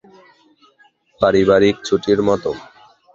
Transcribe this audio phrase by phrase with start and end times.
[1.21, 2.51] পারিবারিক ছুটির মতো।